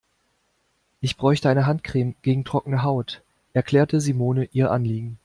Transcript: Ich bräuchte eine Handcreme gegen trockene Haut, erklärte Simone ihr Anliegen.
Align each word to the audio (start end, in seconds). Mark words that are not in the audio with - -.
Ich 0.99 1.15
bräuchte 1.15 1.47
eine 1.49 1.67
Handcreme 1.67 2.15
gegen 2.23 2.43
trockene 2.43 2.81
Haut, 2.81 3.21
erklärte 3.53 4.01
Simone 4.01 4.45
ihr 4.51 4.71
Anliegen. 4.71 5.19